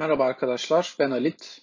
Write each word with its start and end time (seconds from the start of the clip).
Merhaba 0.00 0.24
arkadaşlar, 0.24 0.96
ben 0.98 1.10
Alit. 1.10 1.62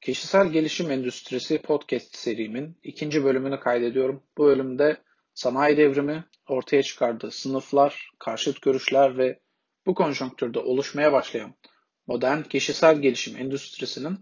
Kişisel 0.00 0.48
Gelişim 0.48 0.90
Endüstrisi 0.90 1.62
podcast 1.62 2.16
serimin 2.16 2.78
ikinci 2.82 3.24
bölümünü 3.24 3.60
kaydediyorum. 3.60 4.22
Bu 4.38 4.44
bölümde 4.44 4.96
sanayi 5.34 5.76
devrimi, 5.76 6.24
ortaya 6.48 6.82
çıkardığı 6.82 7.30
sınıflar, 7.30 8.10
karşıt 8.18 8.62
görüşler 8.62 9.18
ve 9.18 9.40
bu 9.86 9.94
konjonktürde 9.94 10.58
oluşmaya 10.58 11.12
başlayan 11.12 11.54
modern 12.06 12.42
kişisel 12.42 12.98
gelişim 12.98 13.36
endüstrisinin 13.36 14.18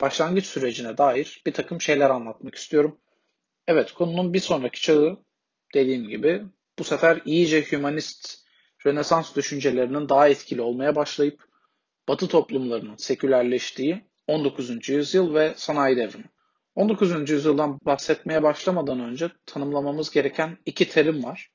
başlangıç 0.00 0.46
sürecine 0.46 0.98
dair 0.98 1.42
bir 1.46 1.52
takım 1.52 1.80
şeyler 1.80 2.10
anlatmak 2.10 2.54
istiyorum. 2.54 2.98
Evet, 3.66 3.92
konunun 3.92 4.34
bir 4.34 4.40
sonraki 4.40 4.80
çağı 4.80 5.18
dediğim 5.74 6.08
gibi 6.08 6.42
bu 6.78 6.84
sefer 6.84 7.22
iyice 7.24 7.62
hümanist 7.72 8.46
Rönesans 8.86 9.36
düşüncelerinin 9.36 10.08
daha 10.08 10.28
etkili 10.28 10.60
olmaya 10.60 10.96
başlayıp 10.96 11.45
Batı 12.08 12.28
toplumlarının 12.28 12.96
sekülerleştiği 12.96 14.04
19. 14.26 14.88
yüzyıl 14.88 15.34
ve 15.34 15.54
sanayi 15.56 15.96
devrimi. 15.96 16.30
19. 16.74 17.30
yüzyıldan 17.30 17.80
bahsetmeye 17.84 18.42
başlamadan 18.42 19.00
önce 19.00 19.30
tanımlamamız 19.46 20.10
gereken 20.10 20.58
iki 20.66 20.88
terim 20.88 21.24
var. 21.24 21.50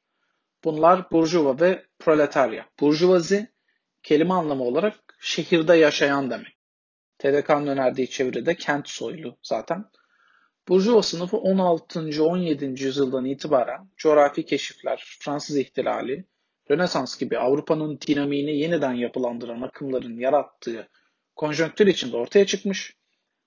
Bunlar 0.64 1.12
burjuva 1.12 1.60
ve 1.60 1.86
proletarya. 2.00 2.66
Burjuvazi 2.80 3.48
kelime 4.04 4.34
anlamı 4.34 4.64
olarak 4.64 4.96
şehirde 5.20 5.76
yaşayan 5.76 6.32
demek. 6.32 6.58
TDK'nın 7.18 7.68
önerdiği 7.68 8.10
çeviride 8.10 8.56
kent 8.56 8.90
soylu 8.90 9.38
zaten. 9.44 9.86
Burjuva 10.68 11.02
sınıfı 11.02 11.38
16. 11.38 12.24
17. 12.24 12.66
yüzyıldan 12.66 13.26
itibaren 13.26 13.90
coğrafi 13.98 14.46
keşifler, 14.46 15.18
Fransız 15.20 15.58
ihtilali, 15.58 16.26
Rönesans 16.72 17.20
gibi 17.20 17.38
Avrupa'nın 17.38 18.00
dinamiğini 18.08 18.58
yeniden 18.58 18.94
yapılandıran 18.94 19.62
akımların 19.62 20.18
yarattığı 20.18 20.88
konjonktür 21.36 21.88
içinde 21.88 22.18
ortaya 22.18 22.46
çıkmış. 22.46 22.96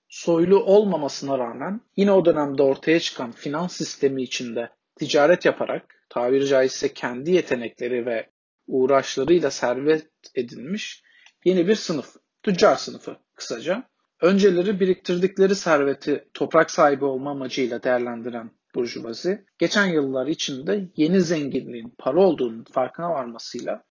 Soylu 0.09 0.63
olmamasına 0.63 1.39
rağmen 1.39 1.81
yine 1.97 2.11
o 2.11 2.25
dönemde 2.25 2.63
ortaya 2.63 2.99
çıkan 2.99 3.31
finans 3.31 3.77
sistemi 3.77 4.23
içinde 4.23 4.69
ticaret 4.95 5.45
yaparak 5.45 6.05
tabiri 6.09 6.47
caizse 6.47 6.93
kendi 6.93 7.31
yetenekleri 7.31 8.05
ve 8.05 8.29
uğraşlarıyla 8.67 9.51
servet 9.51 10.09
edinmiş 10.35 11.03
yeni 11.45 11.67
bir 11.67 11.75
sınıf. 11.75 12.15
Tüccar 12.43 12.75
sınıfı 12.75 13.17
kısaca. 13.35 13.83
Önceleri 14.21 14.79
biriktirdikleri 14.79 15.55
serveti 15.55 16.29
toprak 16.33 16.71
sahibi 16.71 17.05
olma 17.05 17.31
amacıyla 17.31 17.83
değerlendiren 17.83 18.51
burjuvazi, 18.75 19.45
geçen 19.57 19.85
yıllar 19.85 20.27
içinde 20.27 20.89
yeni 20.95 21.21
zenginliğin 21.21 21.93
para 21.97 22.19
olduğunun 22.19 22.63
farkına 22.63 23.09
varmasıyla 23.09 23.83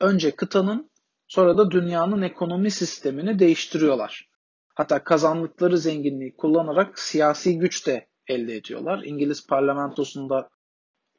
önce 0.00 0.30
kıtanın 0.30 0.90
sonra 1.28 1.58
da 1.58 1.70
dünyanın 1.70 2.22
ekonomi 2.22 2.70
sistemini 2.70 3.38
değiştiriyorlar. 3.38 4.28
Hatta 4.74 5.04
kazandıkları 5.04 5.78
zenginliği 5.78 6.36
kullanarak 6.36 6.98
siyasi 6.98 7.58
güç 7.58 7.86
de 7.86 8.08
elde 8.26 8.56
ediyorlar. 8.56 9.02
İngiliz 9.04 9.46
parlamentosunda 9.46 10.50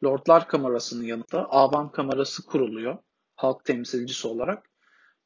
Lordlar 0.04 0.48
Kamerası'nın 0.48 1.04
yanında 1.04 1.50
Avam 1.50 1.92
Kamerası 1.92 2.46
kuruluyor 2.46 2.98
halk 3.36 3.66
temsilcisi 3.66 4.28
olarak. 4.28 4.70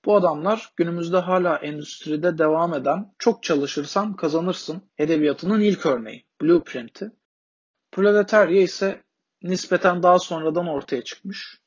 Bu 0.06 0.16
adamlar 0.16 0.74
günümüzde 0.76 1.18
hala 1.18 1.56
endüstride 1.56 2.38
devam 2.38 2.74
eden 2.74 3.14
çok 3.20 3.44
çalışırsan 3.44 4.16
kazanırsın 4.16 4.92
edebiyatının 4.98 5.60
ilk 5.60 5.86
örneği, 5.86 6.26
blueprint'i. 6.42 7.12
Proletarya 7.92 8.62
ise 8.62 9.04
nispeten 9.44 10.04
daha 10.04 10.20
sonradan 10.20 10.68
ortaya 10.68 11.04
çıkmış. 11.04 11.60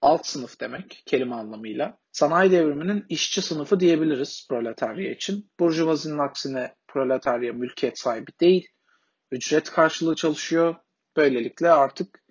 Alt 0.00 0.26
sınıf 0.26 0.60
demek 0.60 1.02
kelime 1.06 1.34
anlamıyla. 1.34 1.98
Sanayi 2.12 2.50
devriminin 2.50 3.06
işçi 3.08 3.42
sınıfı 3.42 3.80
diyebiliriz 3.80 4.46
proletarya 4.48 5.10
için. 5.10 5.50
Burjuvazinin 5.60 6.18
aksine 6.18 6.74
proletarya 6.88 7.52
mülkiyet 7.52 7.98
sahibi 7.98 8.30
değil. 8.40 8.68
Ücret 9.30 9.70
karşılığı 9.70 10.16
çalışıyor. 10.16 10.74
Böylelikle 11.16 11.70
artık 11.70 12.22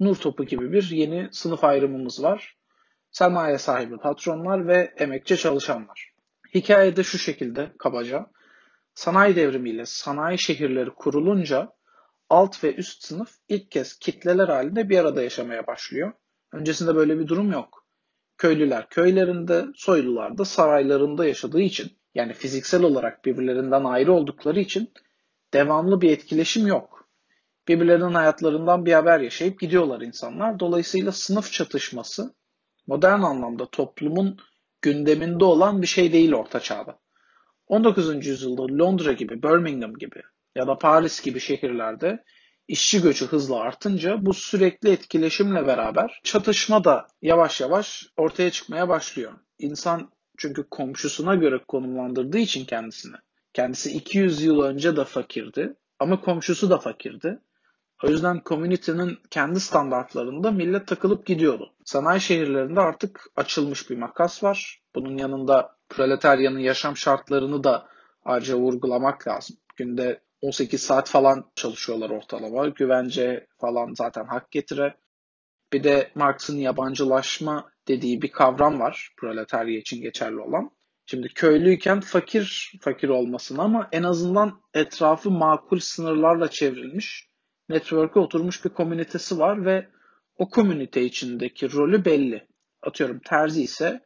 nur 0.00 0.16
topu 0.16 0.44
gibi 0.44 0.72
bir 0.72 0.90
yeni 0.90 1.28
sınıf 1.32 1.64
ayrımımız 1.64 2.22
var. 2.22 2.56
Sermaye 3.10 3.58
sahibi 3.58 3.96
patronlar 3.96 4.66
ve 4.68 4.94
emekçi 4.96 5.36
çalışanlar. 5.36 6.12
Hikayede 6.54 7.02
şu 7.02 7.18
şekilde 7.18 7.72
kabaca. 7.78 8.26
Sanayi 8.94 9.36
devrimiyle 9.36 9.86
sanayi 9.86 10.38
şehirleri 10.38 10.90
kurulunca 10.90 11.72
alt 12.30 12.64
ve 12.64 12.74
üst 12.74 13.02
sınıf 13.02 13.30
ilk 13.48 13.70
kez 13.70 13.98
kitleler 13.98 14.48
halinde 14.48 14.88
bir 14.88 14.98
arada 14.98 15.22
yaşamaya 15.22 15.66
başlıyor. 15.66 16.12
Öncesinde 16.52 16.94
böyle 16.94 17.18
bir 17.18 17.28
durum 17.28 17.52
yok. 17.52 17.86
Köylüler 18.38 18.88
köylerinde, 18.88 19.66
soylular 19.74 20.38
da 20.38 20.44
saraylarında 20.44 21.26
yaşadığı 21.26 21.60
için 21.60 21.92
yani 22.14 22.32
fiziksel 22.32 22.82
olarak 22.82 23.24
birbirlerinden 23.24 23.84
ayrı 23.84 24.12
oldukları 24.12 24.60
için 24.60 24.92
devamlı 25.54 26.00
bir 26.00 26.10
etkileşim 26.10 26.66
yok. 26.66 27.08
Birbirlerinin 27.68 28.14
hayatlarından 28.14 28.86
bir 28.86 28.92
haber 28.92 29.20
yaşayıp 29.20 29.60
gidiyorlar 29.60 30.00
insanlar. 30.00 30.60
Dolayısıyla 30.60 31.12
sınıf 31.12 31.52
çatışması 31.52 32.34
modern 32.86 33.20
anlamda 33.20 33.66
toplumun 33.70 34.38
gündeminde 34.82 35.44
olan 35.44 35.82
bir 35.82 35.86
şey 35.86 36.12
değil 36.12 36.32
orta 36.32 36.60
çağda. 36.60 36.98
19. 37.66 38.26
yüzyılda 38.26 38.62
Londra 38.62 39.12
gibi, 39.12 39.42
Birmingham 39.42 39.94
gibi 39.94 40.22
ya 40.56 40.66
da 40.66 40.78
Paris 40.78 41.22
gibi 41.22 41.40
şehirlerde 41.40 42.24
işçi 42.68 43.02
göçü 43.02 43.26
hızla 43.26 43.60
artınca 43.60 44.26
bu 44.26 44.34
sürekli 44.34 44.90
etkileşimle 44.90 45.66
beraber 45.66 46.20
çatışma 46.24 46.84
da 46.84 47.06
yavaş 47.22 47.60
yavaş 47.60 48.06
ortaya 48.16 48.50
çıkmaya 48.50 48.88
başlıyor. 48.88 49.32
İnsan 49.58 50.10
çünkü 50.38 50.68
komşusuna 50.70 51.34
göre 51.34 51.60
konumlandırdığı 51.68 52.38
için 52.38 52.64
kendisini. 52.64 53.16
Kendisi 53.52 53.90
200 53.90 54.42
yıl 54.42 54.60
önce 54.60 54.96
de 54.96 55.04
fakirdi 55.04 55.74
ama 55.98 56.20
komşusu 56.20 56.70
da 56.70 56.78
fakirdi. 56.78 57.38
O 58.04 58.08
yüzden 58.08 58.40
komünitenin 58.40 59.18
kendi 59.30 59.60
standartlarında 59.60 60.50
millet 60.50 60.86
takılıp 60.86 61.26
gidiyordu. 61.26 61.72
Sanayi 61.84 62.20
şehirlerinde 62.20 62.80
artık 62.80 63.26
açılmış 63.36 63.90
bir 63.90 63.96
makas 63.96 64.44
var. 64.44 64.82
Bunun 64.94 65.18
yanında 65.18 65.76
proletaryanın 65.88 66.58
yaşam 66.58 66.96
şartlarını 66.96 67.64
da 67.64 67.88
ayrıca 68.24 68.56
vurgulamak 68.56 69.28
lazım. 69.28 69.56
Günde 69.76 70.20
18 70.42 70.82
saat 70.82 71.08
falan 71.08 71.50
çalışıyorlar 71.54 72.10
ortalama. 72.10 72.68
Güvence 72.68 73.46
falan 73.60 73.94
zaten 73.94 74.24
hak 74.24 74.50
getire. 74.50 74.96
Bir 75.72 75.84
de 75.84 76.10
Marx'ın 76.14 76.56
yabancılaşma 76.56 77.70
dediği 77.88 78.22
bir 78.22 78.30
kavram 78.30 78.80
var 78.80 79.14
proletarya 79.16 79.78
için 79.78 80.02
geçerli 80.02 80.40
olan. 80.40 80.70
Şimdi 81.06 81.28
köylüyken 81.28 82.00
fakir 82.00 82.72
fakir 82.80 83.08
olmasın 83.08 83.58
ama 83.58 83.88
en 83.92 84.02
azından 84.02 84.60
etrafı 84.74 85.30
makul 85.30 85.78
sınırlarla 85.78 86.50
çevrilmiş, 86.50 87.28
network'e 87.68 88.20
oturmuş 88.20 88.64
bir 88.64 88.70
komünitesi 88.70 89.38
var 89.38 89.64
ve 89.64 89.88
o 90.36 90.48
komünite 90.48 91.02
içindeki 91.02 91.72
rolü 91.72 92.04
belli. 92.04 92.48
Atıyorum 92.82 93.20
terzi 93.20 93.62
ise 93.62 94.00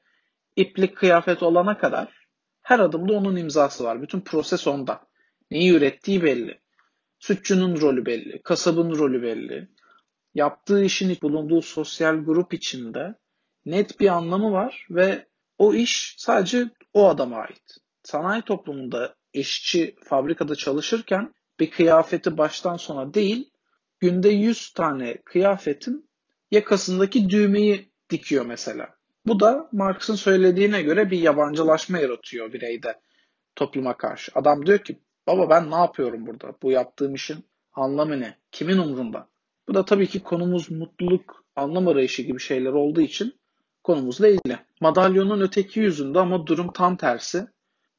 iplik 0.57 0.97
kıyafet 0.97 1.43
olana 1.43 1.79
kadar 1.79 2.27
her 2.63 2.79
adımda 2.79 3.13
onun 3.13 3.37
imzası 3.37 3.85
var. 3.85 4.03
Bütün 4.03 4.21
proses 4.21 4.67
onda. 4.67 5.07
Neyi 5.55 5.73
ürettiği 5.73 6.23
belli. 6.23 6.61
Sütçünün 7.19 7.81
rolü 7.81 8.07
belli. 8.07 8.43
Kasabın 8.43 8.91
rolü 8.91 9.23
belli. 9.23 9.69
Yaptığı 10.35 10.85
işin 10.85 11.19
bulunduğu 11.23 11.63
sosyal 11.63 12.17
grup 12.17 12.55
içinde 12.55 13.15
net 13.67 14.01
bir 14.01 14.09
anlamı 14.09 14.53
var 14.53 14.87
ve 14.91 15.27
o 15.59 15.75
iş 15.75 16.15
sadece 16.19 16.71
o 16.93 17.09
adama 17.09 17.37
ait. 17.37 17.77
Sanayi 18.03 18.43
toplumunda 18.43 19.15
işçi 19.33 19.97
fabrikada 20.05 20.57
çalışırken 20.57 21.35
bir 21.61 21.71
kıyafeti 21.71 22.39
baştan 22.39 22.77
sona 22.77 23.15
değil, 23.15 23.51
günde 24.01 24.29
100 24.29 24.73
tane 24.73 25.17
kıyafetin 25.25 26.11
yakasındaki 26.51 27.31
düğmeyi 27.31 27.93
dikiyor 28.11 28.47
mesela. 28.47 28.95
Bu 29.27 29.41
da 29.41 29.69
Marx'ın 29.73 30.15
söylediğine 30.15 30.83
göre 30.83 31.11
bir 31.11 31.19
yabancılaşma 31.19 31.99
yaratıyor 31.99 32.53
bireyde 32.53 33.01
topluma 33.57 33.97
karşı. 33.97 34.33
Adam 34.35 34.67
diyor 34.67 34.79
ki 34.79 34.99
Baba 35.27 35.51
ben 35.51 35.71
ne 35.71 35.75
yapıyorum 35.75 36.27
burada? 36.27 36.55
Bu 36.63 36.71
yaptığım 36.71 37.15
işin 37.15 37.45
anlamı 37.73 38.21
ne? 38.21 38.39
Kimin 38.53 38.79
umrunda? 38.79 39.29
Bu 39.69 39.75
da 39.75 39.85
tabii 39.85 40.07
ki 40.07 40.23
konumuz 40.23 40.71
mutluluk, 40.71 41.45
anlam 41.57 41.89
arayışı 41.89 42.23
gibi 42.23 42.41
şeyler 42.41 42.73
olduğu 42.73 43.01
için 43.01 43.35
konumuzla 43.85 44.29
ilgili. 44.29 44.59
Madalyonun 44.81 45.41
öteki 45.41 45.81
yüzünde 45.81 46.19
ama 46.21 46.47
durum 46.47 46.73
tam 46.73 46.97
tersi. 46.97 47.47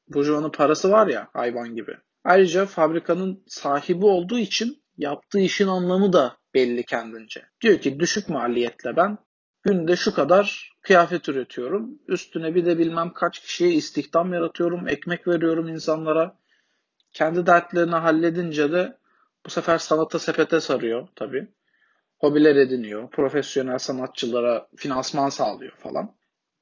Burjuvanın 0.07 0.50
parası 0.50 0.92
var 0.92 1.07
ya 1.07 1.27
hayvan 1.33 1.75
gibi. 1.75 1.98
Ayrıca 2.24 2.66
fabrikanın 2.66 3.44
sahibi 3.48 4.06
olduğu 4.06 4.39
için 4.39 4.83
yaptığı 4.98 5.39
işin 5.39 5.68
anlamı 5.68 6.13
da 6.13 6.38
belli 6.54 6.83
kendince. 6.83 7.45
Diyor 7.62 7.80
ki 7.80 8.00
düşük 8.00 8.30
maliyetle 8.30 8.95
ben 8.95 9.18
günde 9.63 9.95
şu 9.95 10.13
kadar 10.13 10.72
kıyafet 10.81 11.30
üretiyorum. 11.30 12.00
Üstüne 12.07 12.56
bir 12.56 12.66
de 12.66 12.77
bilmem 12.77 13.13
kaç 13.13 13.39
kişiye 13.39 13.72
istihdam 13.72 14.33
yaratıyorum, 14.33 14.88
ekmek 14.88 15.27
veriyorum 15.27 15.68
insanlara. 15.68 16.38
Kendi 17.15 17.45
dertlerini 17.45 17.95
halledince 17.95 18.71
de 18.71 18.97
bu 19.45 19.50
sefer 19.50 19.77
sanata 19.77 20.19
sepete 20.19 20.59
sarıyor 20.59 21.07
tabii. 21.15 21.47
Hobiler 22.17 22.56
ediniyor, 22.56 23.09
profesyonel 23.09 23.77
sanatçılara 23.77 24.67
finansman 24.75 25.29
sağlıyor 25.29 25.71
falan. 25.71 26.15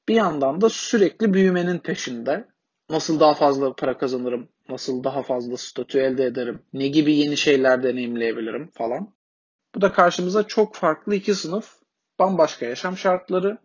Bir 0.07 0.15
yandan 0.15 0.61
da 0.61 0.69
sürekli 0.69 1.33
büyümenin 1.33 1.79
peşinde. 1.79 2.47
Nasıl 2.89 3.19
daha 3.19 3.33
fazla 3.33 3.75
para 3.75 3.97
kazanırım? 3.97 4.49
Nasıl 4.69 5.03
daha 5.03 5.23
fazla 5.23 5.57
statü 5.57 5.99
elde 5.99 6.25
ederim? 6.25 6.61
Ne 6.73 6.87
gibi 6.87 7.15
yeni 7.15 7.37
şeyler 7.37 7.83
deneyimleyebilirim 7.83 8.67
falan. 8.67 9.13
Bu 9.75 9.81
da 9.81 9.91
karşımıza 9.91 10.43
çok 10.43 10.75
farklı 10.75 11.15
iki 11.15 11.35
sınıf, 11.35 11.75
bambaşka 12.19 12.65
yaşam 12.65 12.97
şartları 12.97 13.57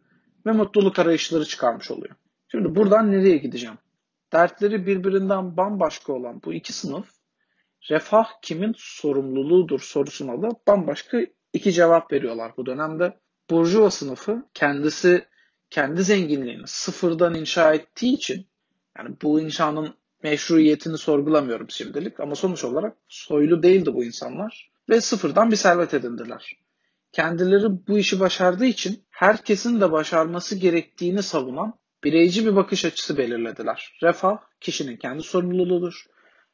ve 0.47 0.53
mutluluk 0.53 0.99
arayışları 0.99 1.45
çıkarmış 1.45 1.91
oluyor. 1.91 2.15
Şimdi 2.49 2.75
buradan 2.75 3.13
nereye 3.13 3.37
gideceğim? 3.37 3.79
Dertleri 4.33 4.87
birbirinden 4.87 5.57
bambaşka 5.57 6.13
olan 6.13 6.43
bu 6.45 6.55
iki 6.55 6.73
sınıf 6.73 7.09
refah 7.91 8.27
kimin 8.43 8.75
sorumluluğudur 8.77 9.81
sorusuna 9.81 10.43
da 10.43 10.49
bambaşka 10.67 11.19
iki 11.53 11.73
cevap 11.73 12.13
veriyorlar 12.13 12.53
bu 12.57 12.67
dönemde. 12.67 13.19
Burjuva 13.51 13.91
sınıfı 13.91 14.45
kendisi 14.55 15.25
kendi 15.71 16.03
zenginliğini 16.03 16.67
sıfırdan 16.67 17.35
inşa 17.35 17.75
ettiği 17.75 18.15
için 18.15 18.47
yani 18.99 19.17
bu 19.23 19.41
inşanın 19.41 19.95
meşruiyetini 20.23 20.99
sorgulamıyorum 20.99 21.71
şimdilik 21.71 22.21
ama 22.21 22.35
sonuç 22.35 22.65
olarak 22.65 22.97
soylu 23.09 23.63
değildi 23.63 23.95
bu 23.95 24.05
insanlar 24.05 24.71
ve 24.89 25.01
sıfırdan 25.01 25.51
bir 25.51 25.57
servet 25.57 25.95
edindiler. 25.95 26.59
Kendileri 27.13 27.87
bu 27.89 27.99
işi 27.99 28.21
başardığı 28.21 28.65
için 28.65 29.05
herkesin 29.11 29.81
de 29.81 29.93
başarması 29.93 30.57
gerektiğini 30.57 31.23
savunan 31.23 31.79
bireyci 32.05 32.47
bir 32.47 32.57
bakış 32.57 32.85
açısı 32.85 33.19
belirlediler. 33.19 33.99
Refah 34.03 34.39
kişinin 34.61 34.97
kendi 34.97 35.23
sorumluluğudur. 35.23 36.05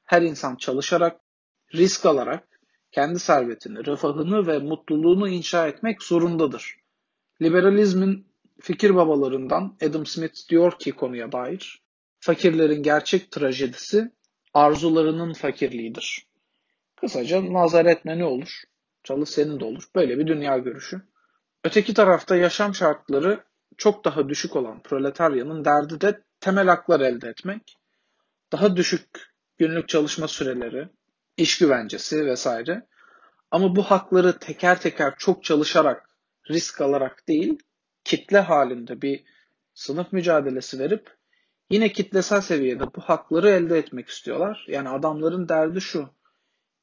Her 0.05 0.23
insan 0.23 0.57
çalışarak, 0.57 1.21
risk 1.75 2.07
alarak 2.07 2.49
kendi 2.93 3.19
servetini, 3.19 3.87
refahını 3.87 4.47
ve 4.47 4.59
mutluluğunu 4.59 5.29
inşa 5.29 5.69
etmek 5.69 6.03
zorundadır. 6.03 6.77
Liberalizmin 7.43 8.27
fikir 8.61 8.95
babalarından 8.95 9.77
Adam 9.87 10.07
Smith 10.07 10.49
diyor 10.49 10.79
ki 10.79 10.93
konuya 10.93 11.33
dair, 11.33 11.83
fakirlerin 12.19 12.83
gerçek 12.83 13.31
trajedisi 13.31 14.13
arzularının 14.55 15.33
fakirliğidir. 15.33 16.27
Kısaca 16.97 17.53
nazar 17.53 17.87
etme 17.87 18.19
ne 18.19 18.25
olur? 18.25 18.63
Çalış 19.05 19.29
senin 19.29 19.61
de 19.61 19.65
olur. 19.65 19.85
Böyle 19.95 20.19
bir 20.19 20.27
dünya 20.27 20.59
görüşü. 20.59 21.03
Öteki 21.65 21.95
tarafta 21.95 22.37
yaşam 22.37 22.75
şartları 22.75 23.45
çok 23.79 24.05
daha 24.05 24.29
düşük 24.29 24.57
olan 24.57 24.83
proletaryanın 24.83 25.65
derdi 25.65 26.01
de 26.01 26.23
temel 26.41 26.67
haklar 26.67 27.01
elde 27.01 27.29
etmek. 27.29 27.77
Daha 28.53 28.77
düşük 28.77 29.35
günlük 29.59 29.89
çalışma 29.89 30.29
süreleri, 30.29 30.89
iş 31.37 31.59
güvencesi 31.59 32.27
vesaire. 32.27 32.87
Ama 33.51 33.77
bu 33.77 33.83
hakları 33.83 34.39
teker 34.39 34.81
teker 34.81 35.15
çok 35.19 35.45
çalışarak, 35.45 36.09
risk 36.51 36.81
alarak 36.81 37.29
değil, 37.29 37.59
kitle 38.05 38.41
halinde 38.41 39.03
bir 39.03 39.25
sınıf 39.75 40.13
mücadelesi 40.13 40.79
verip 40.79 41.17
yine 41.71 41.93
kitlesel 41.93 42.41
seviyede 42.41 42.85
bu 42.95 43.01
hakları 43.01 43.51
elde 43.51 43.79
etmek 43.79 44.09
istiyorlar. 44.09 44.65
Yani 44.69 44.89
adamların 44.89 45.49
derdi 45.49 45.81
şu. 45.81 46.09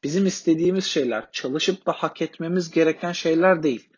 Bizim 0.03 0.25
istediğimiz 0.25 0.85
şeyler, 0.85 1.31
çalışıp 1.31 1.85
da 1.85 1.91
hak 1.91 2.21
etmemiz 2.21 2.71
gereken 2.71 3.11
şeyler 3.11 3.63
değil. 3.63 3.89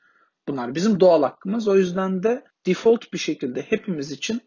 Bunlar 0.48 0.76
bizim 0.76 1.00
doğal 1.00 1.24
hakkımız. 1.24 1.68
O 1.68 1.76
yüzden 1.76 2.24
de 2.24 2.44
default 2.66 3.14
bir 3.14 3.18
şekilde 3.18 3.62
hepimiz 3.62 4.12
için 4.12 4.42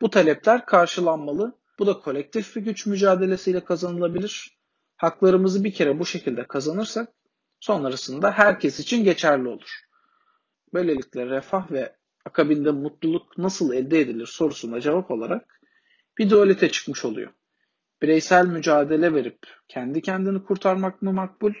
bu 0.00 0.10
talepler 0.10 0.66
karşılanmalı. 0.66 1.58
Bu 1.78 1.86
da 1.86 1.98
kolektif 1.98 2.56
bir 2.56 2.60
güç 2.62 2.86
mücadelesiyle 2.86 3.64
kazanılabilir. 3.64 4.58
Haklarımızı 4.96 5.64
bir 5.64 5.74
kere 5.74 5.98
bu 5.98 6.06
şekilde 6.06 6.46
kazanırsak 6.46 7.08
sonrasında 7.60 8.30
herkes 8.30 8.80
için 8.80 9.04
geçerli 9.04 9.48
olur. 9.48 9.80
Böylelikle 10.74 11.26
refah 11.26 11.70
ve 11.70 11.96
akabinde 12.24 12.70
mutluluk 12.70 13.38
nasıl 13.38 13.72
elde 13.72 14.00
edilir 14.00 14.26
sorusuna 14.26 14.80
cevap 14.80 15.10
olarak 15.10 15.60
bir 16.18 16.30
dualite 16.30 16.70
çıkmış 16.70 17.04
oluyor. 17.04 17.32
Bireysel 18.02 18.46
mücadele 18.46 19.14
verip 19.14 19.38
kendi 19.68 20.02
kendini 20.02 20.44
kurtarmak 20.44 21.02
mı 21.02 21.12
makbul 21.12 21.52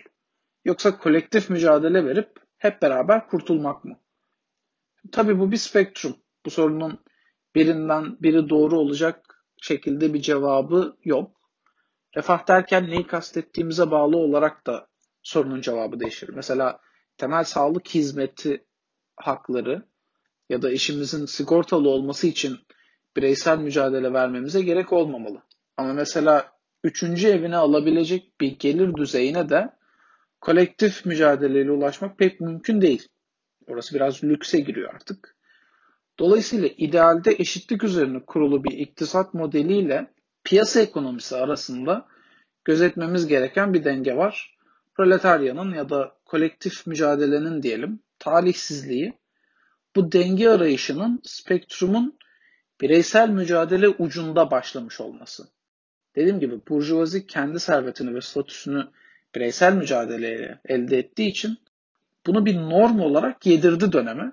yoksa 0.64 0.98
kolektif 0.98 1.50
mücadele 1.50 2.04
verip 2.04 2.45
hep 2.58 2.82
beraber 2.82 3.28
kurtulmak 3.28 3.84
mı? 3.84 4.00
Tabii 5.12 5.38
bu 5.38 5.52
bir 5.52 5.56
spektrum. 5.56 6.16
Bu 6.46 6.50
sorunun 6.50 7.04
birinden 7.54 8.16
biri 8.20 8.48
doğru 8.48 8.78
olacak 8.78 9.44
şekilde 9.62 10.14
bir 10.14 10.22
cevabı 10.22 10.96
yok. 11.04 11.36
Refah 12.16 12.48
derken 12.48 12.90
neyi 12.90 13.06
kastettiğimize 13.06 13.90
bağlı 13.90 14.16
olarak 14.16 14.66
da 14.66 14.88
sorunun 15.22 15.60
cevabı 15.60 16.00
değişir. 16.00 16.28
Mesela 16.28 16.80
temel 17.16 17.44
sağlık 17.44 17.88
hizmeti 17.88 18.66
hakları 19.16 19.82
ya 20.48 20.62
da 20.62 20.70
işimizin 20.70 21.26
sigortalı 21.26 21.88
olması 21.88 22.26
için 22.26 22.58
bireysel 23.16 23.58
mücadele 23.58 24.12
vermemize 24.12 24.62
gerek 24.62 24.92
olmamalı. 24.92 25.42
Ama 25.76 25.92
mesela 25.92 26.52
üçüncü 26.84 27.28
evine 27.28 27.56
alabilecek 27.56 28.40
bir 28.40 28.58
gelir 28.58 28.94
düzeyine 28.94 29.48
de 29.48 29.70
kolektif 30.46 31.06
mücadeleyle 31.06 31.70
ulaşmak 31.70 32.18
pek 32.18 32.40
mümkün 32.40 32.80
değil. 32.80 33.08
Orası 33.66 33.94
biraz 33.94 34.24
lükse 34.24 34.60
giriyor 34.60 34.94
artık. 34.94 35.36
Dolayısıyla 36.18 36.68
idealde 36.76 37.36
eşitlik 37.38 37.84
üzerine 37.84 38.20
kurulu 38.26 38.64
bir 38.64 38.78
iktisat 38.78 39.34
modeliyle 39.34 40.10
piyasa 40.44 40.80
ekonomisi 40.80 41.36
arasında 41.36 42.06
gözetmemiz 42.64 43.26
gereken 43.26 43.74
bir 43.74 43.84
denge 43.84 44.16
var. 44.16 44.56
Proletaryanın 44.94 45.74
ya 45.74 45.90
da 45.90 46.12
kolektif 46.24 46.86
mücadelenin 46.86 47.62
diyelim 47.62 48.00
talihsizliği 48.18 49.18
bu 49.96 50.12
denge 50.12 50.48
arayışının 50.48 51.20
spektrumun 51.24 52.18
bireysel 52.80 53.28
mücadele 53.28 53.88
ucunda 53.88 54.50
başlamış 54.50 55.00
olması. 55.00 55.48
Dediğim 56.16 56.40
gibi 56.40 56.60
burjuvazi 56.68 57.26
kendi 57.26 57.60
servetini 57.60 58.14
ve 58.14 58.20
statüsünü 58.20 58.88
bireysel 59.36 59.72
mücadeleyle 59.72 60.60
elde 60.64 60.98
ettiği 60.98 61.28
için 61.28 61.58
bunu 62.26 62.46
bir 62.46 62.56
norm 62.56 63.00
olarak 63.00 63.46
yedirdi 63.46 63.92
döneme. 63.92 64.32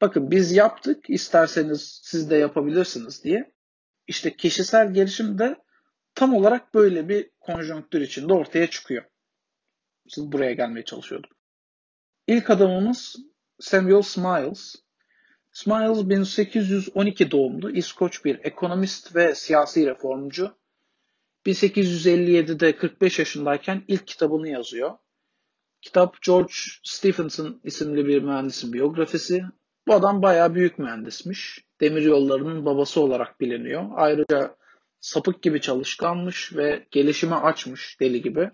Bakın 0.00 0.30
biz 0.30 0.52
yaptık, 0.52 1.10
isterseniz 1.10 2.00
siz 2.02 2.30
de 2.30 2.36
yapabilirsiniz 2.36 3.24
diye. 3.24 3.52
İşte 4.06 4.36
kişisel 4.36 4.94
gelişim 4.94 5.38
de 5.38 5.56
tam 6.14 6.34
olarak 6.34 6.74
böyle 6.74 7.08
bir 7.08 7.30
konjonktür 7.40 8.00
içinde 8.00 8.32
ortaya 8.32 8.70
çıkıyor. 8.70 9.04
Siz 10.08 10.32
buraya 10.32 10.52
gelmeye 10.52 10.84
çalışıyordum. 10.84 11.30
İlk 12.26 12.50
adamımız 12.50 13.16
Samuel 13.60 14.02
Smiles. 14.02 14.74
Smiles 15.52 16.08
1812 16.08 17.30
doğumlu 17.30 17.70
İskoç 17.70 18.24
bir 18.24 18.40
ekonomist 18.44 19.16
ve 19.16 19.34
siyasi 19.34 19.86
reformcu. 19.86 20.61
1857'de 21.46 22.76
45 22.76 23.18
yaşındayken 23.18 23.82
ilk 23.88 24.06
kitabını 24.06 24.48
yazıyor. 24.48 24.90
Kitap 25.80 26.22
George 26.22 26.52
Stephenson 26.84 27.60
isimli 27.64 28.06
bir 28.06 28.22
mühendisin 28.22 28.72
biyografisi. 28.72 29.44
Bu 29.86 29.94
adam 29.94 30.22
bayağı 30.22 30.54
büyük 30.54 30.78
mühendismiş. 30.78 31.64
Demir 31.80 32.02
yollarının 32.02 32.64
babası 32.64 33.00
olarak 33.00 33.40
biliniyor. 33.40 33.84
Ayrıca 33.94 34.56
sapık 35.00 35.42
gibi 35.42 35.60
çalışkanmış 35.60 36.56
ve 36.56 36.86
gelişime 36.90 37.36
açmış 37.36 38.00
deli 38.00 38.22
gibi. 38.22 38.50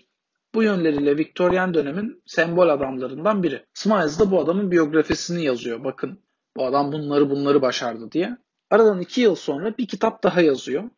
Bu 0.55 0.63
yönleriyle 0.63 1.17
Victorian 1.17 1.75
dönemin 1.75 2.23
sembol 2.27 2.69
adamlarından 2.69 3.43
biri. 3.43 3.67
Smiles 3.75 4.21
de 4.21 4.31
bu 4.31 4.41
adamın 4.41 4.71
biyografisini 4.71 5.45
yazıyor. 5.45 5.85
Bakın 5.85 6.23
bu 6.57 6.67
adam 6.67 6.93
bunları 6.93 7.31
bunları 7.31 7.63
başardı 7.63 8.13
diye. 8.13 8.37
Aradan 8.71 9.01
iki 9.01 9.21
yıl 9.21 9.35
sonra 9.35 9.79
bir 9.79 9.87
kitap 9.87 10.23
daha 10.23 10.41
yazıyor. 10.41 10.91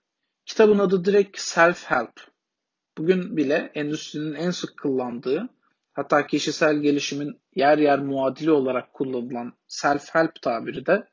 Kitabın 0.47 0.79
adı 0.79 1.05
direkt 1.05 1.39
Self-Help. 1.39 2.13
Bugün 2.99 3.37
bile 3.37 3.73
endüstrinin 3.75 4.35
en 4.35 4.51
sık 4.51 4.79
kullandığı 4.83 5.49
hatta 5.93 6.27
kişisel 6.27 6.77
gelişimin 6.77 7.41
yer 7.55 7.79
yer 7.79 7.99
muadili 7.99 8.51
olarak 8.51 8.93
kullanılan 8.93 9.53
self-help 9.69 10.41
tabiri 10.43 10.87
de 10.87 11.09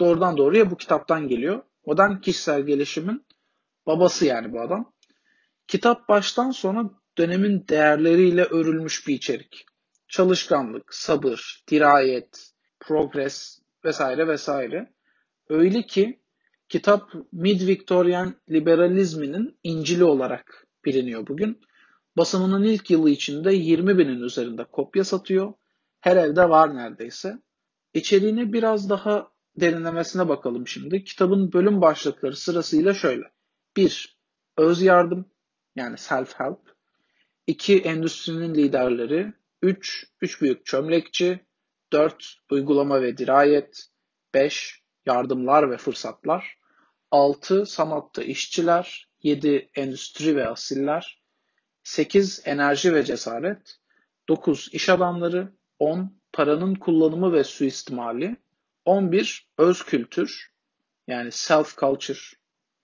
doğrudan 0.00 0.36
doğruya 0.36 0.70
bu 0.70 0.76
kitaptan 0.76 1.28
geliyor. 1.28 1.62
Modern 1.86 2.16
kişisel 2.16 2.62
gelişimin 2.62 3.26
babası 3.86 4.26
yani 4.26 4.52
bu 4.52 4.60
adam. 4.60 4.92
Kitap 5.68 6.08
baştan 6.08 6.50
sona 6.50 6.90
dönemin 7.18 7.68
değerleriyle 7.68 8.44
örülmüş 8.44 9.08
bir 9.08 9.14
içerik. 9.14 9.66
Çalışkanlık, 10.08 10.94
sabır, 10.94 11.64
dirayet, 11.70 12.52
progres 12.80 13.58
vesaire 13.84 14.28
vesaire. 14.28 14.92
Öyle 15.48 15.82
ki 15.82 16.20
kitap 16.68 17.12
mid-Victorian 17.32 18.34
liberalizminin 18.50 19.58
İncil'i 19.62 20.04
olarak 20.04 20.66
biliniyor 20.84 21.26
bugün. 21.26 21.60
Basımının 22.16 22.62
ilk 22.62 22.90
yılı 22.90 23.10
içinde 23.10 23.54
20 23.54 23.98
binin 23.98 24.20
üzerinde 24.20 24.64
kopya 24.64 25.04
satıyor. 25.04 25.52
Her 26.00 26.16
evde 26.16 26.48
var 26.48 26.76
neredeyse. 26.76 27.38
İçeriğine 27.94 28.52
biraz 28.52 28.90
daha 28.90 29.30
derinlemesine 29.56 30.28
bakalım 30.28 30.68
şimdi. 30.68 31.04
Kitabın 31.04 31.52
bölüm 31.52 31.80
başlıkları 31.80 32.36
sırasıyla 32.36 32.94
şöyle. 32.94 33.24
1. 33.76 34.18
Öz 34.56 34.82
yardım 34.82 35.26
yani 35.76 35.94
self-help. 35.94 36.58
2. 37.46 37.78
Endüstrinin 37.78 38.54
liderleri. 38.54 39.32
3. 39.62 40.06
Üç 40.20 40.42
büyük 40.42 40.66
çömlekçi. 40.66 41.40
4. 41.92 42.38
Uygulama 42.50 43.02
ve 43.02 43.16
dirayet. 43.16 43.86
5. 44.34 44.85
Yardımlar 45.06 45.70
ve 45.70 45.76
fırsatlar. 45.76 46.58
6. 47.10 47.66
Sanatta 47.66 48.22
işçiler. 48.22 49.06
7 49.26 49.70
endüstri 49.74 50.36
ve 50.36 50.48
asiller, 50.48 51.22
8 51.82 52.42
enerji 52.44 52.94
ve 52.94 53.04
cesaret, 53.04 53.76
9 54.28 54.68
iş 54.72 54.88
adamları, 54.88 55.52
10 55.78 56.20
paranın 56.32 56.74
kullanımı 56.74 57.32
ve 57.32 57.44
suistimali, 57.44 58.36
11 58.84 59.48
öz 59.58 59.84
kültür 59.84 60.52
yani 61.06 61.32
self 61.32 61.78
culture 61.78 62.18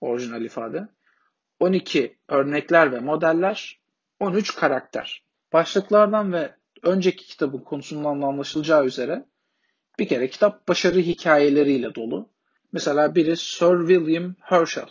orijinal 0.01 0.41
ifade, 0.45 0.87
12 1.59 2.17
örnekler 2.29 2.91
ve 2.91 2.99
modeller, 2.99 3.81
13 4.19 4.55
karakter. 4.55 5.23
Başlıklardan 5.53 6.33
ve 6.33 6.55
önceki 6.81 7.25
kitabın 7.25 7.59
konusundan 7.59 8.21
da 8.21 8.25
anlaşılacağı 8.25 8.85
üzere 8.85 9.25
bir 9.99 10.07
kere 10.07 10.29
kitap 10.29 10.67
başarı 10.67 10.99
hikayeleriyle 10.99 11.95
dolu. 11.95 12.29
Mesela 12.71 13.15
biri 13.15 13.37
Sir 13.37 13.87
William 13.87 14.35
Herschel. 14.39 14.89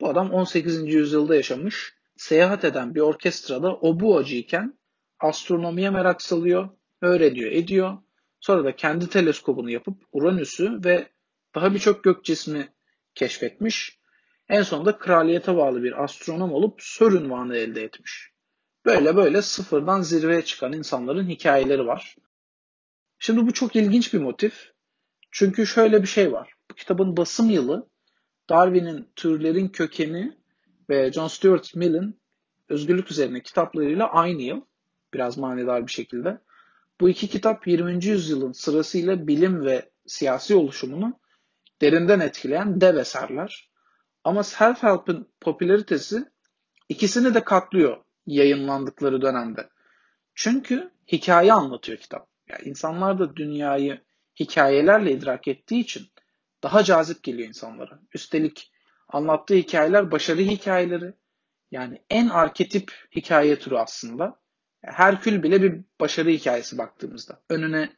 Bu 0.00 0.08
adam 0.08 0.30
18. 0.30 0.94
yüzyılda 0.94 1.34
yaşamış, 1.34 1.94
seyahat 2.16 2.64
eden 2.64 2.94
bir 2.94 3.00
orkestrada 3.00 3.76
obuacı 3.76 4.36
iken 4.36 4.78
astronomiye 5.20 5.90
merak 5.90 6.22
salıyor, 6.22 6.68
öğreniyor, 7.00 7.52
ediyor. 7.52 7.98
Sonra 8.40 8.64
da 8.64 8.76
kendi 8.76 9.08
teleskobunu 9.08 9.70
yapıp 9.70 10.02
Uranüs'ü 10.12 10.84
ve 10.84 11.08
daha 11.54 11.74
birçok 11.74 12.04
gök 12.04 12.24
cismi 12.24 12.68
keşfetmiş. 13.14 13.98
En 14.48 14.62
sonunda 14.62 14.98
kraliyete 14.98 15.56
bağlı 15.56 15.82
bir 15.82 16.04
astronom 16.04 16.52
olup 16.52 16.82
Sir 16.82 17.12
ünvanı 17.12 17.56
elde 17.56 17.82
etmiş. 17.82 18.30
Böyle 18.84 19.16
böyle 19.16 19.42
sıfırdan 19.42 20.00
zirveye 20.00 20.42
çıkan 20.44 20.72
insanların 20.72 21.28
hikayeleri 21.28 21.86
var. 21.86 22.16
Şimdi 23.18 23.46
bu 23.46 23.52
çok 23.52 23.76
ilginç 23.76 24.14
bir 24.14 24.18
motif. 24.18 24.72
Çünkü 25.30 25.66
şöyle 25.66 26.02
bir 26.02 26.08
şey 26.08 26.32
var. 26.32 26.52
Bu 26.70 26.74
kitabın 26.74 27.16
basım 27.16 27.50
yılı 27.50 27.88
Darwin'in 28.50 29.08
Türlerin 29.16 29.68
Kökeni 29.68 30.36
ve 30.90 31.12
John 31.12 31.28
Stuart 31.28 31.74
Mill'in 31.74 32.20
Özgürlük 32.68 33.10
üzerine 33.10 33.42
kitaplarıyla 33.42 34.08
aynı 34.12 34.42
yıl. 34.42 34.60
Biraz 35.14 35.38
manidar 35.38 35.86
bir 35.86 35.92
şekilde. 35.92 36.40
Bu 37.00 37.08
iki 37.08 37.28
kitap 37.28 37.66
20. 37.66 38.04
yüzyılın 38.04 38.52
sırasıyla 38.52 39.26
bilim 39.26 39.64
ve 39.64 39.90
siyasi 40.06 40.54
oluşumunu 40.54 41.20
derinden 41.80 42.20
etkileyen 42.20 42.80
dev 42.80 42.96
eserler. 42.96 43.70
Ama 44.24 44.40
self-help'in 44.40 45.28
popülaritesi 45.40 46.24
ikisini 46.88 47.34
de 47.34 47.44
katlıyor 47.44 47.96
yayınlandıkları 48.26 49.22
dönemde. 49.22 49.68
Çünkü 50.34 50.90
hikaye 51.12 51.52
anlatıyor 51.52 51.98
kitap. 51.98 52.28
Yani 52.50 52.62
insanlar 52.64 53.18
da 53.18 53.36
dünyayı 53.36 54.00
hikayelerle 54.40 55.12
idrak 55.12 55.48
ettiği 55.48 55.80
için 55.80 56.06
daha 56.62 56.84
cazip 56.84 57.22
geliyor 57.22 57.48
insanlara. 57.48 58.00
Üstelik 58.14 58.72
anlattığı 59.08 59.54
hikayeler 59.54 60.10
başarı 60.10 60.40
hikayeleri. 60.40 61.14
Yani 61.70 62.02
en 62.10 62.28
arketip 62.28 62.92
hikaye 63.16 63.58
türü 63.58 63.76
aslında. 63.76 64.40
Herkül 64.82 65.42
bile 65.42 65.62
bir 65.62 65.80
başarı 66.00 66.28
hikayesi 66.28 66.78
baktığımızda. 66.78 67.42
Önüne 67.48 67.92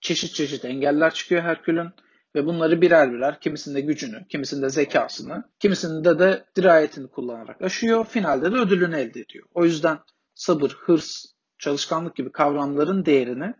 çeşit 0.00 0.34
çeşit 0.34 0.64
engeller 0.64 1.14
çıkıyor 1.14 1.42
Herkül'ün 1.42 1.90
ve 2.34 2.46
bunları 2.46 2.80
birer 2.80 3.12
birer 3.12 3.40
kimisinde 3.40 3.80
gücünü, 3.80 4.26
kimisinde 4.28 4.70
zekasını, 4.70 5.44
kimisinde 5.60 6.18
de 6.18 6.44
dirayetini 6.56 7.08
kullanarak 7.08 7.62
aşıyor. 7.62 8.04
Finalde 8.06 8.52
de 8.52 8.56
ödülünü 8.56 8.96
elde 8.96 9.20
ediyor. 9.20 9.46
O 9.54 9.64
yüzden 9.64 9.98
sabır, 10.34 10.70
hırs, 10.70 11.24
çalışkanlık 11.58 12.16
gibi 12.16 12.32
kavramların 12.32 13.04
değerini 13.04 13.54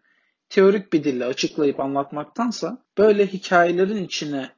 teorik 0.52 0.92
bir 0.92 1.04
dille 1.04 1.24
açıklayıp 1.24 1.80
anlatmaktansa 1.80 2.84
böyle 2.98 3.26
hikayelerin 3.26 4.04
içine 4.04 4.50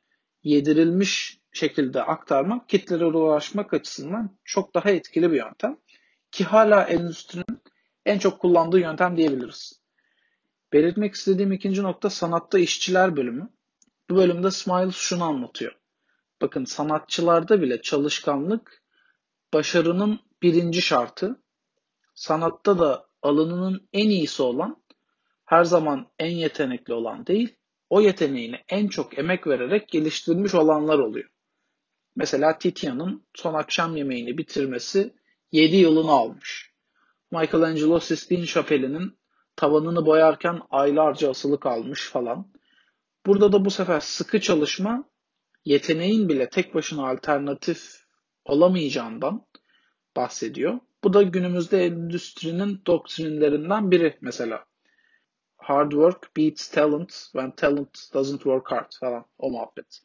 yedirilmiş 0.42 1.38
şekilde 1.52 2.02
aktarmak 2.02 2.68
kitlelere 2.68 3.04
ulaşmak 3.04 3.74
açısından 3.74 4.38
çok 4.44 4.74
daha 4.74 4.90
etkili 4.90 5.32
bir 5.32 5.36
yöntem. 5.36 5.76
Ki 6.30 6.44
hala 6.44 6.82
endüstrinin 6.82 7.62
en 8.06 8.18
çok 8.18 8.40
kullandığı 8.40 8.80
yöntem 8.80 9.16
diyebiliriz. 9.16 9.80
Belirtmek 10.72 11.14
istediğim 11.14 11.52
ikinci 11.52 11.82
nokta 11.82 12.10
sanatta 12.10 12.58
işçiler 12.58 13.16
bölümü. 13.16 13.48
Bu 14.10 14.16
bölümde 14.16 14.50
Smiles 14.50 14.94
şunu 14.94 15.24
anlatıyor. 15.24 15.76
Bakın 16.42 16.64
sanatçılarda 16.64 17.62
bile 17.62 17.82
çalışkanlık 17.82 18.82
başarının 19.52 20.20
birinci 20.42 20.82
şartı. 20.82 21.40
Sanatta 22.14 22.78
da 22.78 23.06
alanının 23.22 23.88
en 23.92 24.08
iyisi 24.08 24.42
olan 24.42 24.83
her 25.44 25.64
zaman 25.64 26.06
en 26.18 26.30
yetenekli 26.30 26.94
olan 26.94 27.26
değil, 27.26 27.56
o 27.90 28.00
yeteneğini 28.00 28.56
en 28.68 28.88
çok 28.88 29.18
emek 29.18 29.46
vererek 29.46 29.88
geliştirmiş 29.88 30.54
olanlar 30.54 30.98
oluyor. 30.98 31.30
Mesela 32.16 32.58
Titian'ın 32.58 33.26
son 33.34 33.54
akşam 33.54 33.96
yemeğini 33.96 34.38
bitirmesi 34.38 35.14
7 35.52 35.76
yılını 35.76 36.10
almış. 36.10 36.72
Michelangelo 37.30 38.00
Sistine 38.00 38.46
Şapeli'nin 38.46 39.18
tavanını 39.56 40.06
boyarken 40.06 40.60
aylarca 40.70 41.30
asılı 41.30 41.60
kalmış 41.60 42.08
falan. 42.08 42.52
Burada 43.26 43.52
da 43.52 43.64
bu 43.64 43.70
sefer 43.70 44.00
sıkı 44.00 44.40
çalışma 44.40 45.04
yeteneğin 45.64 46.28
bile 46.28 46.48
tek 46.48 46.74
başına 46.74 47.08
alternatif 47.08 48.04
olamayacağından 48.44 49.46
bahsediyor. 50.16 50.80
Bu 51.04 51.12
da 51.12 51.22
günümüzde 51.22 51.84
endüstrinin 51.84 52.82
doktrinlerinden 52.86 53.90
biri 53.90 54.18
mesela. 54.20 54.64
Hard 55.64 55.90
work 55.90 56.36
beats 56.36 56.68
talent 56.68 57.10
when 57.32 57.50
talent 57.50 57.98
doesn't 58.14 58.42
work 58.42 58.72
hard 58.72 58.92
falan 59.00 59.24
o 59.38 59.50
muhabbet. 59.50 60.00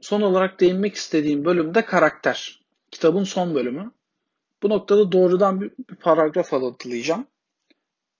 Son 0.00 0.20
olarak 0.20 0.60
değinmek 0.60 0.94
istediğim 0.94 1.44
bölüm 1.44 1.74
de 1.74 1.84
karakter. 1.84 2.60
Kitabın 2.90 3.24
son 3.24 3.54
bölümü. 3.54 3.92
Bu 4.62 4.68
noktada 4.68 5.12
doğrudan 5.12 5.60
bir, 5.60 5.70
bir 5.90 5.96
paragraf 5.96 6.54
alıntılayacağım. 6.54 7.26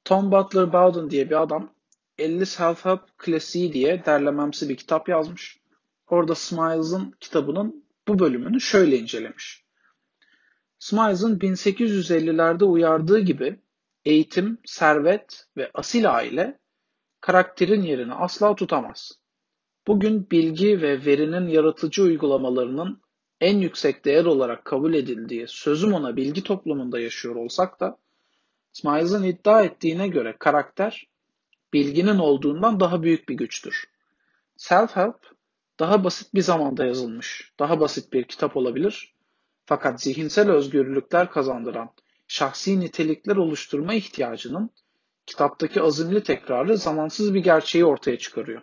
Tom 0.04 0.32
Butler 0.32 0.72
Bowden 0.72 1.10
diye 1.10 1.30
bir 1.30 1.42
adam 1.42 1.70
50 2.18 2.42
Self-Help 2.42 3.00
Klasiği 3.18 3.72
diye 3.72 4.04
derlememsi 4.04 4.68
bir 4.68 4.76
kitap 4.76 5.08
yazmış. 5.08 5.60
Orada 6.06 6.34
Smiles'ın 6.34 7.14
kitabının 7.20 7.84
bu 8.08 8.18
bölümünü 8.18 8.60
şöyle 8.60 8.98
incelemiş. 8.98 9.64
Smiles'ın 10.78 11.38
1850'lerde 11.38 12.64
uyardığı 12.64 13.20
gibi 13.20 13.60
eğitim, 14.04 14.58
servet 14.64 15.46
ve 15.56 15.70
asil 15.74 16.14
aile 16.14 16.58
karakterin 17.20 17.82
yerini 17.82 18.14
asla 18.14 18.54
tutamaz. 18.54 19.12
Bugün 19.86 20.30
bilgi 20.30 20.82
ve 20.82 21.04
verinin 21.04 21.48
yaratıcı 21.48 22.02
uygulamalarının 22.02 23.02
en 23.40 23.58
yüksek 23.58 24.04
değer 24.04 24.24
olarak 24.24 24.64
kabul 24.64 24.94
edildiği 24.94 25.44
sözüm 25.48 25.92
ona 25.92 26.16
bilgi 26.16 26.42
toplumunda 26.42 27.00
yaşıyor 27.00 27.36
olsak 27.36 27.80
da 27.80 27.98
Smiles'ın 28.72 29.22
iddia 29.22 29.62
ettiğine 29.62 30.08
göre 30.08 30.36
karakter 30.38 31.08
bilginin 31.72 32.18
olduğundan 32.18 32.80
daha 32.80 33.02
büyük 33.02 33.28
bir 33.28 33.34
güçtür. 33.34 33.84
Self-help 34.56 35.14
daha 35.80 36.04
basit 36.04 36.34
bir 36.34 36.42
zamanda 36.42 36.84
yazılmış, 36.84 37.52
daha 37.58 37.80
basit 37.80 38.12
bir 38.12 38.24
kitap 38.24 38.56
olabilir. 38.56 39.14
Fakat 39.64 40.02
zihinsel 40.02 40.50
özgürlükler 40.50 41.30
kazandıran 41.30 41.90
şahsi 42.28 42.80
nitelikler 42.80 43.36
oluşturma 43.36 43.94
ihtiyacının 43.94 44.70
kitaptaki 45.26 45.82
azimli 45.82 46.22
tekrarı 46.22 46.76
zamansız 46.76 47.34
bir 47.34 47.40
gerçeği 47.40 47.84
ortaya 47.84 48.18
çıkarıyor. 48.18 48.62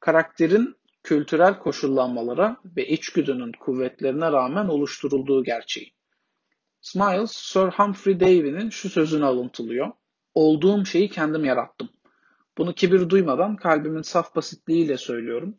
Karakterin 0.00 0.76
kültürel 1.02 1.58
koşullanmalara 1.58 2.56
ve 2.76 2.88
içgüdünün 2.88 3.52
kuvvetlerine 3.52 4.32
rağmen 4.32 4.68
oluşturulduğu 4.68 5.44
gerçeği. 5.44 5.92
Smiles, 6.80 7.32
Sir 7.32 7.60
Humphrey 7.60 8.20
Davy'nin 8.20 8.70
şu 8.70 8.90
sözünü 8.90 9.24
alıntılıyor. 9.24 9.92
Olduğum 10.34 10.84
şeyi 10.84 11.08
kendim 11.10 11.44
yarattım. 11.44 11.88
Bunu 12.58 12.74
kibir 12.74 13.10
duymadan 13.10 13.56
kalbimin 13.56 14.02
saf 14.02 14.36
basitliğiyle 14.36 14.96
söylüyorum. 14.96 15.58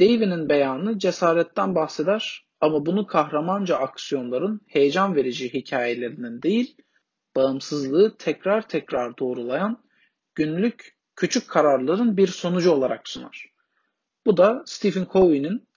Davy'nin 0.00 0.48
beyanı 0.48 0.98
cesaretten 0.98 1.74
bahseder 1.74 2.49
ama 2.60 2.86
bunu 2.86 3.06
kahramanca 3.06 3.76
aksiyonların 3.76 4.60
heyecan 4.66 5.16
verici 5.16 5.54
hikayelerinin 5.54 6.42
değil, 6.42 6.76
bağımsızlığı 7.36 8.16
tekrar 8.16 8.68
tekrar 8.68 9.18
doğrulayan 9.18 9.84
günlük 10.34 10.96
küçük 11.16 11.48
kararların 11.48 12.16
bir 12.16 12.28
sonucu 12.28 12.70
olarak 12.70 13.08
sunar. 13.08 13.50
Bu 14.26 14.36
da 14.36 14.62
Stephen 14.66 15.06
Covey'nin 15.12 15.68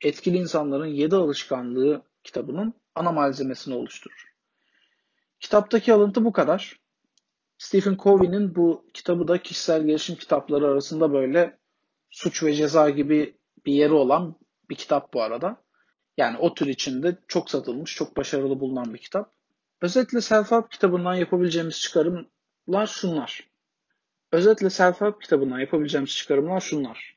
Etkili 0.00 0.36
İnsanların 0.36 0.86
Yedi 0.86 1.16
Alışkanlığı 1.16 2.02
kitabının 2.24 2.74
ana 2.94 3.12
malzemesini 3.12 3.74
oluşturur. 3.74 4.34
Kitaptaki 5.40 5.92
alıntı 5.92 6.24
bu 6.24 6.32
kadar. 6.32 6.80
Stephen 7.58 7.96
Covey'nin 8.02 8.54
bu 8.54 8.86
kitabı 8.94 9.28
da 9.28 9.42
kişisel 9.42 9.86
gelişim 9.86 10.16
kitapları 10.16 10.66
arasında 10.66 11.12
böyle 11.12 11.58
suç 12.10 12.42
ve 12.42 12.54
ceza 12.54 12.90
gibi 12.90 13.38
bir 13.66 13.72
yeri 13.72 13.92
olan 13.92 14.34
bir 14.70 14.74
kitap 14.74 15.14
bu 15.14 15.22
arada. 15.22 15.62
Yani 16.18 16.38
o 16.38 16.54
tür 16.54 16.66
içinde 16.66 17.16
çok 17.28 17.50
satılmış, 17.50 17.94
çok 17.94 18.16
başarılı 18.16 18.60
bulunan 18.60 18.94
bir 18.94 18.98
kitap. 18.98 19.32
Özetle 19.80 20.18
Self-Help 20.18 20.70
kitabından 20.70 21.14
yapabileceğimiz 21.14 21.80
çıkarımlar 21.80 22.86
şunlar. 22.86 23.48
Özetle 24.32 24.66
Self-Help 24.66 25.20
kitabından 25.22 25.58
yapabileceğimiz 25.58 26.10
çıkarımlar 26.10 26.60
şunlar. 26.60 27.16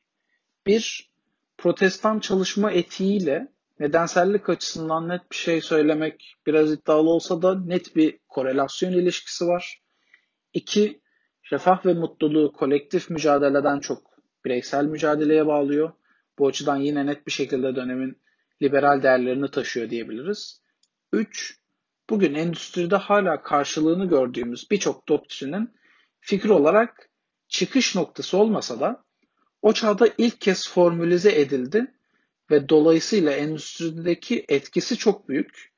Bir, 0.66 1.10
protestan 1.58 2.18
çalışma 2.20 2.72
etiğiyle 2.72 3.48
nedensellik 3.80 4.48
açısından 4.48 5.08
net 5.08 5.30
bir 5.30 5.36
şey 5.36 5.60
söylemek 5.60 6.36
biraz 6.46 6.72
iddialı 6.72 7.10
olsa 7.10 7.42
da 7.42 7.60
net 7.60 7.96
bir 7.96 8.18
korelasyon 8.28 8.92
ilişkisi 8.92 9.46
var. 9.46 9.82
İki, 10.52 11.00
refah 11.52 11.86
ve 11.86 11.94
mutluluğu 11.94 12.52
kolektif 12.52 13.10
mücadeleden 13.10 13.80
çok 13.80 14.02
bireysel 14.44 14.84
mücadeleye 14.84 15.46
bağlıyor. 15.46 15.92
Bu 16.38 16.46
açıdan 16.46 16.76
yine 16.76 17.06
net 17.06 17.26
bir 17.26 17.32
şekilde 17.32 17.76
dönemin 17.76 18.22
liberal 18.62 19.02
değerlerini 19.02 19.50
taşıyor 19.50 19.90
diyebiliriz. 19.90 20.62
Üç, 21.12 21.58
bugün 22.10 22.34
endüstride 22.34 22.96
hala 22.96 23.42
karşılığını 23.42 24.08
gördüğümüz 24.08 24.70
birçok 24.70 25.08
doktrinin 25.08 25.70
fikir 26.20 26.48
olarak 26.48 27.10
çıkış 27.48 27.94
noktası 27.94 28.38
olmasa 28.38 28.80
da 28.80 29.04
o 29.62 29.72
çağda 29.72 30.08
ilk 30.18 30.40
kez 30.40 30.68
formülize 30.68 31.40
edildi 31.40 31.94
ve 32.50 32.68
dolayısıyla 32.68 33.32
endüstrideki 33.32 34.44
etkisi 34.48 34.96
çok 34.96 35.28
büyük. 35.28 35.72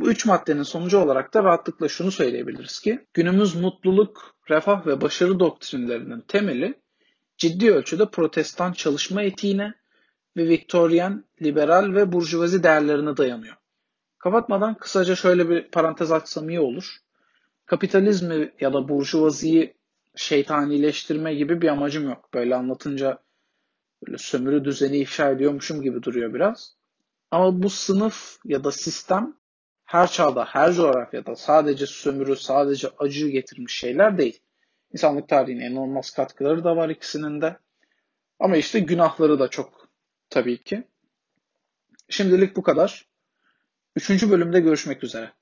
Bu 0.00 0.10
üç 0.10 0.26
maddenin 0.26 0.62
sonucu 0.62 0.98
olarak 0.98 1.34
da 1.34 1.44
rahatlıkla 1.44 1.88
şunu 1.88 2.12
söyleyebiliriz 2.12 2.80
ki 2.80 3.06
günümüz 3.14 3.54
mutluluk, 3.54 4.36
refah 4.50 4.86
ve 4.86 5.00
başarı 5.00 5.40
doktrinlerinin 5.40 6.20
temeli 6.20 6.80
ciddi 7.38 7.72
ölçüde 7.72 8.10
protestan 8.10 8.72
çalışma 8.72 9.22
etiğine 9.22 9.74
ve 10.36 10.48
Viktoryen, 10.48 11.24
liberal 11.42 11.94
ve 11.94 12.12
burjuvazi 12.12 12.62
değerlerine 12.62 13.16
dayanıyor. 13.16 13.56
Kapatmadan 14.18 14.74
kısaca 14.74 15.16
şöyle 15.16 15.48
bir 15.48 15.70
parantez 15.70 16.12
açsam 16.12 16.48
iyi 16.48 16.60
olur. 16.60 16.96
Kapitalizmi 17.66 18.52
ya 18.60 18.72
da 18.72 18.88
burjuvaziyi 18.88 19.74
şeytanileştirme 20.16 21.34
gibi 21.34 21.62
bir 21.62 21.68
amacım 21.68 22.08
yok. 22.08 22.28
Böyle 22.34 22.54
anlatınca 22.54 23.18
böyle 24.06 24.18
sömürü 24.18 24.64
düzeni 24.64 24.98
ifşa 24.98 25.30
ediyormuşum 25.30 25.82
gibi 25.82 26.02
duruyor 26.02 26.34
biraz. 26.34 26.76
Ama 27.30 27.62
bu 27.62 27.70
sınıf 27.70 28.38
ya 28.44 28.64
da 28.64 28.72
sistem 28.72 29.36
her 29.84 30.06
çağda, 30.06 30.44
her 30.44 30.72
coğrafyada 30.72 31.36
sadece 31.36 31.86
sömürü, 31.86 32.36
sadece 32.36 32.88
acı 32.98 33.28
getirmiş 33.28 33.78
şeyler 33.78 34.18
değil. 34.18 34.40
İnsanlık 34.92 35.28
tarihine 35.28 35.66
inanılmaz 35.66 36.10
katkıları 36.10 36.64
da 36.64 36.76
var 36.76 36.88
ikisinin 36.88 37.40
de. 37.40 37.56
Ama 38.38 38.56
işte 38.56 38.80
günahları 38.80 39.38
da 39.38 39.48
çok 39.48 39.79
tabii 40.30 40.62
ki. 40.62 40.84
Şimdilik 42.08 42.56
bu 42.56 42.62
kadar. 42.62 43.08
Üçüncü 43.96 44.30
bölümde 44.30 44.60
görüşmek 44.60 45.04
üzere. 45.04 45.32